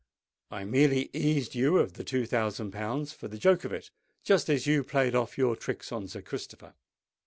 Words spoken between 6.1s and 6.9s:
Christopher."